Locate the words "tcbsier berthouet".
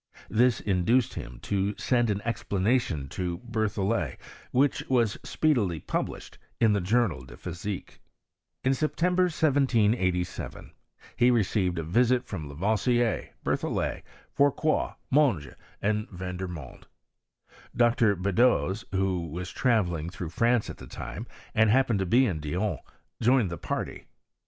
12.57-14.01